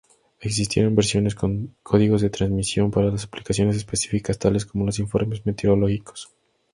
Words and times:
Existieron 0.39 0.95
versiones 0.95 1.35
con 1.35 1.75
códigos 1.83 2.21
de 2.21 2.31
transmisión 2.31 2.89
para 2.89 3.11
aplicaciones 3.13 3.75
específicas, 3.75 4.39
tales 4.39 4.65
como 4.65 4.87
los 4.87 4.97
informes 4.97 5.45
meteorológicos. 5.45 6.31